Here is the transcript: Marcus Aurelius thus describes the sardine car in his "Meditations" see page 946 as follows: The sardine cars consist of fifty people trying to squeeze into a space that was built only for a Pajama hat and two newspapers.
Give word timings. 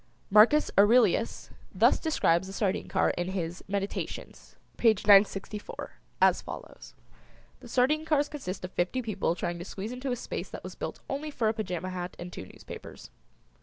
Marcus 0.31 0.71
Aurelius 0.79 1.51
thus 1.75 1.99
describes 1.99 2.47
the 2.47 2.53
sardine 2.53 2.87
car 2.87 3.11
in 3.11 3.27
his 3.33 3.63
"Meditations" 3.67 4.55
see 4.57 4.57
page 4.75 5.05
946 5.05 5.69
as 6.19 6.41
follows: 6.41 6.95
The 7.59 7.67
sardine 7.67 8.03
cars 8.03 8.27
consist 8.27 8.65
of 8.65 8.71
fifty 8.71 9.03
people 9.03 9.35
trying 9.35 9.59
to 9.59 9.63
squeeze 9.63 9.91
into 9.91 10.11
a 10.11 10.15
space 10.15 10.49
that 10.49 10.63
was 10.63 10.73
built 10.73 11.01
only 11.07 11.29
for 11.29 11.49
a 11.49 11.53
Pajama 11.53 11.91
hat 11.91 12.15
and 12.17 12.33
two 12.33 12.47
newspapers. 12.47 13.11